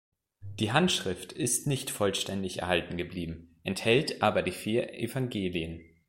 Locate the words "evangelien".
4.95-5.79